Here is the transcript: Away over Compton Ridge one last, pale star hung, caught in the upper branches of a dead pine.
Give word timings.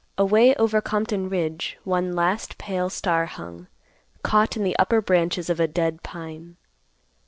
Away 0.17 0.55
over 0.55 0.81
Compton 0.81 1.29
Ridge 1.29 1.77
one 1.83 2.13
last, 2.15 2.57
pale 2.57 2.89
star 2.89 3.27
hung, 3.27 3.67
caught 4.23 4.57
in 4.57 4.63
the 4.63 4.75
upper 4.79 4.99
branches 4.99 5.47
of 5.47 5.59
a 5.59 5.67
dead 5.67 6.01
pine. 6.01 6.57